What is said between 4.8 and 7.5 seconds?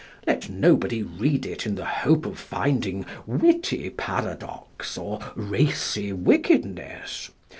or racy wickedness.